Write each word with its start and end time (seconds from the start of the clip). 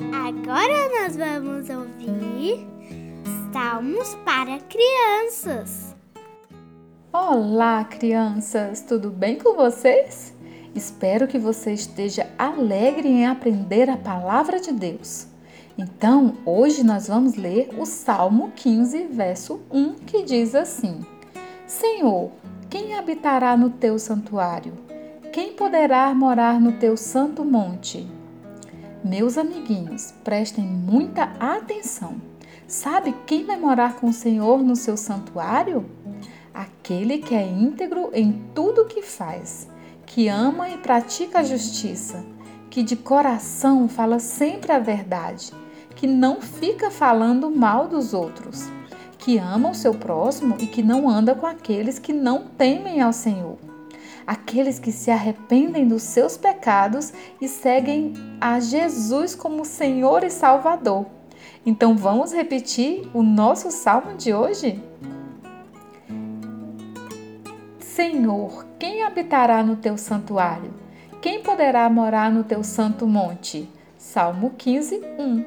Agora 0.00 1.00
nós 1.00 1.16
vamos 1.16 1.68
ouvir 1.68 2.64
Salmos 3.52 4.14
para 4.24 4.60
crianças. 4.60 5.92
Olá, 7.12 7.82
crianças! 7.82 8.80
Tudo 8.80 9.10
bem 9.10 9.38
com 9.38 9.56
vocês? 9.56 10.32
Espero 10.72 11.26
que 11.26 11.36
você 11.36 11.72
esteja 11.72 12.30
alegre 12.38 13.08
em 13.08 13.26
aprender 13.26 13.90
a 13.90 13.96
palavra 13.96 14.60
de 14.60 14.72
Deus. 14.72 15.26
Então, 15.76 16.34
hoje 16.46 16.84
nós 16.84 17.08
vamos 17.08 17.34
ler 17.34 17.70
o 17.76 17.84
Salmo 17.84 18.52
15, 18.54 19.08
verso 19.08 19.60
1, 19.68 19.94
que 19.94 20.22
diz 20.22 20.54
assim: 20.54 21.04
Senhor, 21.66 22.30
quem 22.70 22.94
habitará 22.94 23.56
no 23.56 23.70
teu 23.70 23.98
santuário? 23.98 24.74
Quem 25.32 25.54
poderá 25.54 26.14
morar 26.14 26.60
no 26.60 26.70
teu 26.72 26.96
santo 26.96 27.44
monte? 27.44 28.17
Meus 29.04 29.38
amiguinhos, 29.38 30.12
prestem 30.24 30.64
muita 30.64 31.22
atenção. 31.38 32.16
Sabe 32.66 33.14
quem 33.26 33.44
vai 33.44 33.56
morar 33.56 33.94
com 33.94 34.08
o 34.08 34.12
Senhor 34.12 34.60
no 34.60 34.74
seu 34.74 34.96
santuário? 34.96 35.86
Aquele 36.52 37.18
que 37.18 37.32
é 37.32 37.46
íntegro 37.46 38.10
em 38.12 38.32
tudo 38.52 38.82
o 38.82 38.86
que 38.86 39.00
faz, 39.00 39.68
que 40.04 40.26
ama 40.26 40.68
e 40.68 40.78
pratica 40.78 41.38
a 41.38 41.44
justiça, 41.44 42.26
que 42.68 42.82
de 42.82 42.96
coração 42.96 43.88
fala 43.88 44.18
sempre 44.18 44.72
a 44.72 44.80
verdade, 44.80 45.52
que 45.94 46.08
não 46.08 46.40
fica 46.40 46.90
falando 46.90 47.48
mal 47.52 47.86
dos 47.86 48.12
outros, 48.12 48.68
que 49.16 49.38
ama 49.38 49.70
o 49.70 49.74
seu 49.74 49.94
próximo 49.94 50.56
e 50.58 50.66
que 50.66 50.82
não 50.82 51.08
anda 51.08 51.36
com 51.36 51.46
aqueles 51.46 52.00
que 52.00 52.12
não 52.12 52.48
temem 52.48 53.00
ao 53.00 53.12
Senhor 53.12 53.67
aqueles 54.28 54.78
que 54.78 54.92
se 54.92 55.10
arrependem 55.10 55.88
dos 55.88 56.02
seus 56.02 56.36
pecados 56.36 57.14
e 57.40 57.48
seguem 57.48 58.12
a 58.38 58.60
Jesus 58.60 59.34
como 59.34 59.64
Senhor 59.64 60.22
e 60.22 60.28
Salvador. 60.28 61.06
Então 61.64 61.96
vamos 61.96 62.30
repetir 62.30 63.08
o 63.14 63.22
nosso 63.22 63.70
salmo 63.70 64.18
de 64.18 64.34
hoje? 64.34 64.84
Senhor, 67.80 68.66
quem 68.78 69.02
habitará 69.02 69.62
no 69.62 69.76
teu 69.76 69.96
santuário? 69.96 70.74
Quem 71.22 71.42
poderá 71.42 71.88
morar 71.88 72.30
no 72.30 72.44
teu 72.44 72.62
santo 72.62 73.06
monte? 73.06 73.66
Salmo 73.96 74.52
15, 74.58 75.00
1. 75.18 75.44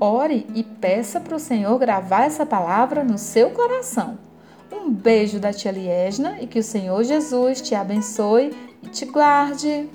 Ore 0.00 0.46
e 0.54 0.64
peça 0.64 1.20
para 1.20 1.36
o 1.36 1.38
Senhor 1.38 1.78
gravar 1.78 2.24
essa 2.24 2.46
palavra 2.46 3.04
no 3.04 3.18
seu 3.18 3.50
coração. 3.50 4.31
Um 4.72 4.90
beijo 4.90 5.38
da 5.38 5.52
tia 5.52 5.70
Liesna 5.70 6.40
e 6.40 6.46
que 6.46 6.58
o 6.58 6.62
Senhor 6.62 7.04
Jesus 7.04 7.60
te 7.60 7.74
abençoe 7.74 8.52
e 8.82 8.88
te 8.88 9.04
guarde. 9.04 9.88